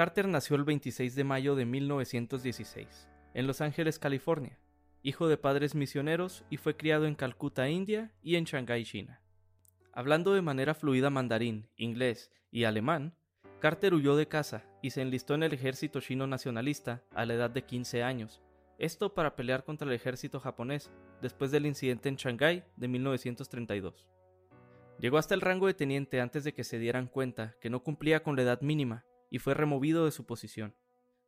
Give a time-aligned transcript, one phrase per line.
[0.00, 4.58] Carter nació el 26 de mayo de 1916, en Los Ángeles, California,
[5.02, 9.20] hijo de padres misioneros y fue criado en Calcuta, India y en Shanghái, China.
[9.92, 13.14] Hablando de manera fluida mandarín, inglés y alemán,
[13.60, 17.50] Carter huyó de casa y se enlistó en el ejército chino nacionalista a la edad
[17.50, 18.40] de 15 años,
[18.78, 24.08] esto para pelear contra el ejército japonés después del incidente en Shanghái de 1932.
[24.98, 28.22] Llegó hasta el rango de teniente antes de que se dieran cuenta que no cumplía
[28.22, 30.74] con la edad mínima y fue removido de su posición.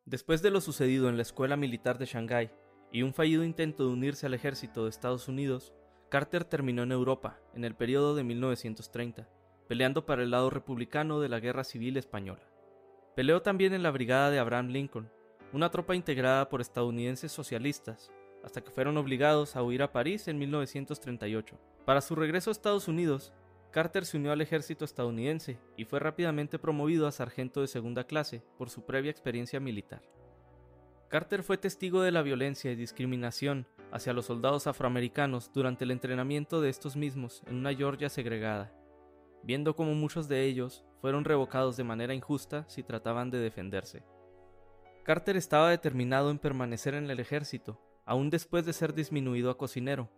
[0.05, 2.51] Después de lo sucedido en la escuela militar de Shanghái
[2.91, 5.73] y un fallido intento de unirse al ejército de Estados Unidos,
[6.09, 9.29] Carter terminó en Europa en el periodo de 1930,
[9.69, 12.43] peleando para el lado republicano de la Guerra Civil Española.
[13.15, 15.11] Peleó también en la Brigada de Abraham Lincoln,
[15.53, 18.11] una tropa integrada por estadounidenses socialistas,
[18.43, 21.59] hasta que fueron obligados a huir a París en 1938.
[21.85, 23.33] Para su regreso a Estados Unidos,
[23.73, 28.45] Carter se unió al ejército estadounidense y fue rápidamente promovido a sargento de segunda clase
[28.59, 30.03] por su previa experiencia militar.
[31.09, 36.61] Carter fue testigo de la violencia y discriminación hacia los soldados afroamericanos durante el entrenamiento
[36.61, 38.75] de estos mismos en una Georgia segregada,
[39.43, 44.05] viendo cómo muchos de ellos fueron revocados de manera injusta si trataban de defenderse.
[45.03, 50.11] Carter estaba determinado en permanecer en el ejército, aún después de ser disminuido a cocinero,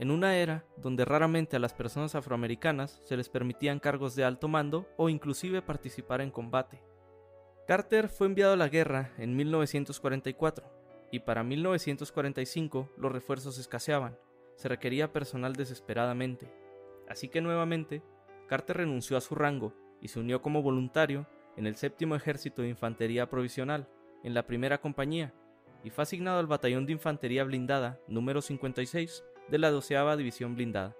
[0.00, 4.48] en una era donde raramente a las personas afroamericanas se les permitían cargos de alto
[4.48, 6.82] mando o inclusive participar en combate.
[7.68, 10.64] Carter fue enviado a la guerra en 1944
[11.12, 14.16] y para 1945 los refuerzos escaseaban,
[14.56, 16.50] se requería personal desesperadamente.
[17.06, 18.02] Así que nuevamente,
[18.48, 21.26] Carter renunció a su rango y se unió como voluntario
[21.58, 23.86] en el séptimo ejército de infantería provisional,
[24.24, 25.34] en la primera compañía,
[25.84, 30.96] y fue asignado al batallón de infantería blindada número 56 de la 12 División Blindada.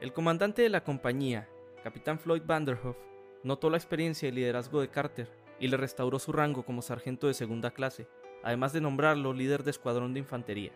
[0.00, 1.48] El comandante de la compañía,
[1.84, 2.96] capitán Floyd Vanderhoff,
[3.44, 5.28] notó la experiencia y liderazgo de Carter
[5.60, 8.08] y le restauró su rango como sargento de segunda clase,
[8.42, 10.72] además de nombrarlo líder de escuadrón de infantería.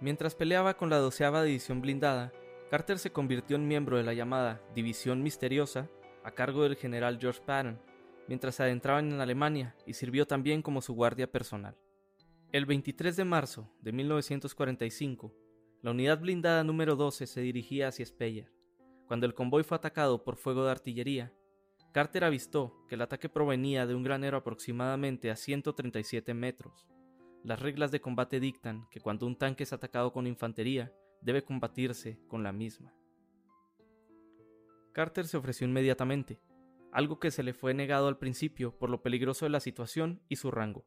[0.00, 2.32] Mientras peleaba con la 12 División Blindada,
[2.70, 5.88] Carter se convirtió en miembro de la llamada División Misteriosa
[6.22, 7.80] a cargo del general George Patton,
[8.28, 11.76] mientras se adentraban en Alemania y sirvió también como su guardia personal.
[12.54, 15.34] El 23 de marzo de 1945,
[15.82, 18.52] la unidad blindada número 12 se dirigía hacia Speyer.
[19.08, 21.32] Cuando el convoy fue atacado por fuego de artillería,
[21.90, 26.86] Carter avistó que el ataque provenía de un granero aproximadamente a 137 metros.
[27.42, 32.20] Las reglas de combate dictan que cuando un tanque es atacado con infantería, debe combatirse
[32.28, 32.94] con la misma.
[34.92, 36.40] Carter se ofreció inmediatamente,
[36.92, 40.36] algo que se le fue negado al principio por lo peligroso de la situación y
[40.36, 40.86] su rango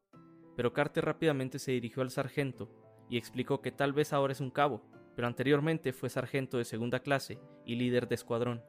[0.58, 2.68] pero Carter rápidamente se dirigió al sargento
[3.08, 4.82] y explicó que tal vez ahora es un cabo,
[5.14, 8.64] pero anteriormente fue sargento de segunda clase y líder de escuadrón.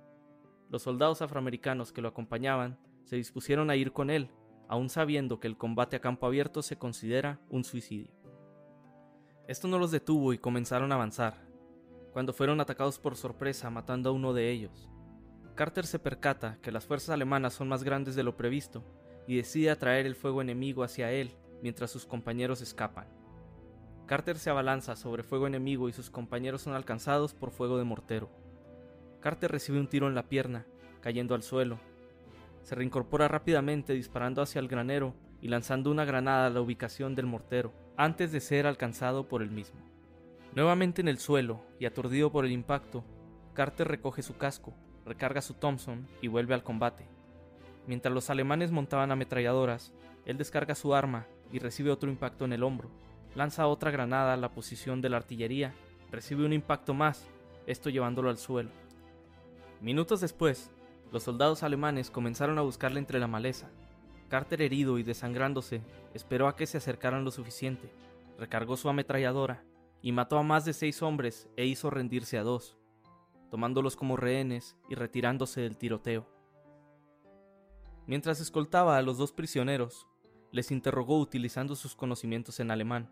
[0.70, 4.30] Los soldados afroamericanos que lo acompañaban se dispusieron a ir con él,
[4.68, 8.14] aun sabiendo que el combate a campo abierto se considera un suicidio.
[9.48, 11.44] Esto no los detuvo y comenzaron a avanzar,
[12.14, 14.92] cuando fueron atacados por sorpresa matando a uno de ellos.
[15.56, 18.84] Carter se percata que las fuerzas alemanas son más grandes de lo previsto
[19.26, 23.08] y decide atraer el fuego enemigo hacia él mientras sus compañeros escapan.
[24.06, 28.30] Carter se abalanza sobre fuego enemigo y sus compañeros son alcanzados por fuego de mortero.
[29.20, 30.66] Carter recibe un tiro en la pierna,
[31.02, 31.78] cayendo al suelo.
[32.64, 37.28] Se reincorpora rápidamente disparando hacia el granero y lanzando una granada a la ubicación del
[37.28, 39.80] mortero, antes de ser alcanzado por el mismo.
[40.56, 43.04] Nuevamente en el suelo y aturdido por el impacto,
[43.54, 44.74] Carter recoge su casco,
[45.06, 47.06] recarga su Thompson y vuelve al combate.
[47.86, 49.94] Mientras los alemanes montaban ametralladoras,
[50.26, 52.90] él descarga su arma y recibe otro impacto en el hombro.
[53.36, 55.74] Lanza otra granada a la posición de la artillería,
[56.12, 57.28] recibe un impacto más,
[57.68, 58.70] esto llevándolo al suelo.
[59.82, 60.72] Minutos después,
[61.12, 63.70] los soldados alemanes comenzaron a buscarle entre la maleza.
[64.28, 65.82] Carter herido y desangrándose,
[66.14, 67.92] esperó a que se acercaran lo suficiente,
[68.38, 69.64] recargó su ametralladora
[70.02, 72.78] y mató a más de seis hombres e hizo rendirse a dos,
[73.50, 76.28] tomándolos como rehenes y retirándose del tiroteo.
[78.06, 80.08] Mientras escoltaba a los dos prisioneros,
[80.52, 83.10] les interrogó utilizando sus conocimientos en alemán,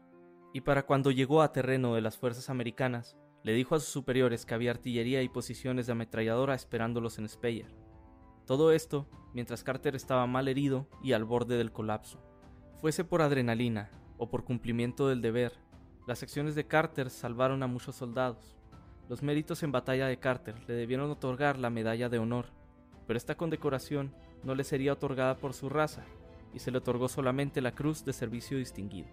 [0.54, 4.46] y para cuando llegó a terreno de las fuerzas americanas, le dijo a sus superiores
[4.46, 7.74] que había artillería y posiciones de ametralladora esperándolos en Speyer.
[8.46, 12.20] Todo esto mientras Carter estaba mal herido y al borde del colapso.
[12.82, 15.54] Fuese por adrenalina o por cumplimiento del deber,
[16.08, 18.58] las acciones de Carter salvaron a muchos soldados.
[19.10, 22.48] Los méritos en batalla de Carter le debieron otorgar la medalla de honor,
[23.06, 24.14] pero esta condecoración
[24.44, 26.06] no le sería otorgada por su raza,
[26.58, 29.10] y se le otorgó solamente la Cruz de Servicio Distinguido.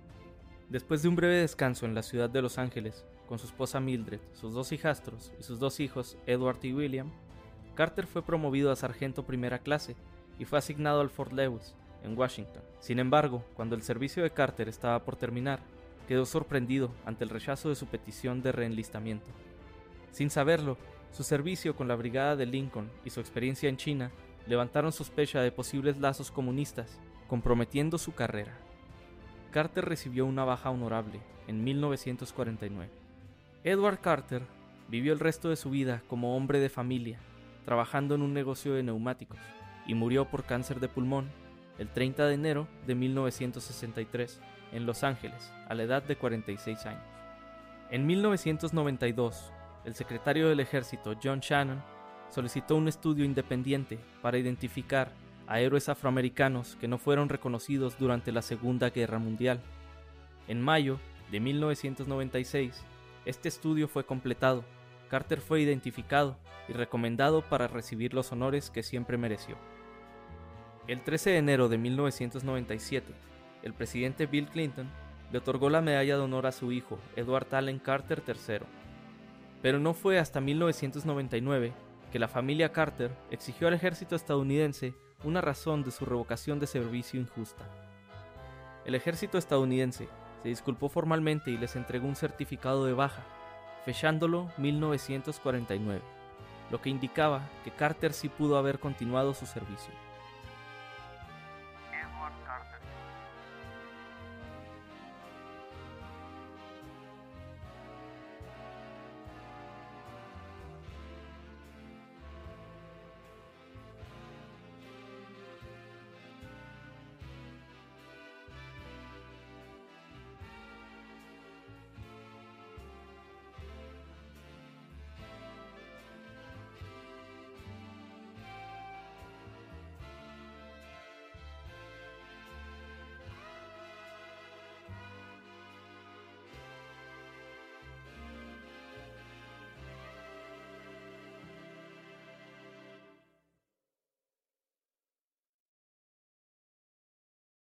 [0.70, 4.20] Después de un breve descanso en la ciudad de Los Ángeles, con su esposa Mildred,
[4.32, 7.12] sus dos hijastros y sus dos hijos, Edward y William,
[7.74, 9.94] Carter fue promovido a sargento primera clase
[10.38, 12.62] y fue asignado al Fort Lewis, en Washington.
[12.80, 15.60] Sin embargo, cuando el servicio de Carter estaba por terminar,
[16.08, 19.30] quedó sorprendido ante el rechazo de su petición de reenlistamiento.
[20.12, 20.78] Sin saberlo,
[21.12, 24.10] su servicio con la Brigada de Lincoln y su experiencia en China
[24.46, 26.98] levantaron sospecha de posibles lazos comunistas,
[27.28, 28.56] comprometiendo su carrera.
[29.50, 32.90] Carter recibió una baja honorable en 1949.
[33.62, 34.42] Edward Carter
[34.88, 37.18] vivió el resto de su vida como hombre de familia,
[37.64, 39.38] trabajando en un negocio de neumáticos,
[39.86, 41.30] y murió por cáncer de pulmón
[41.78, 44.40] el 30 de enero de 1963
[44.72, 47.02] en Los Ángeles, a la edad de 46 años.
[47.90, 49.52] En 1992,
[49.84, 51.82] el secretario del ejército John Shannon
[52.28, 55.12] solicitó un estudio independiente para identificar
[55.46, 59.60] a héroes afroamericanos que no fueron reconocidos durante la Segunda Guerra Mundial.
[60.48, 60.98] En mayo
[61.30, 62.82] de 1996,
[63.24, 64.64] este estudio fue completado.
[65.08, 66.36] Carter fue identificado
[66.68, 69.56] y recomendado para recibir los honores que siempre mereció.
[70.86, 73.12] El 13 de enero de 1997,
[73.62, 74.88] el presidente Bill Clinton
[75.32, 78.66] le otorgó la medalla de honor a su hijo, Edward Allen Carter III.
[79.62, 81.72] Pero no fue hasta 1999
[82.12, 84.94] que la familia Carter exigió al ejército estadounidense
[85.24, 87.64] una razón de su revocación de servicio injusta.
[88.84, 90.08] El ejército estadounidense
[90.42, 93.22] se disculpó formalmente y les entregó un certificado de baja,
[93.84, 96.02] fechándolo 1949,
[96.70, 100.03] lo que indicaba que Carter sí pudo haber continuado su servicio.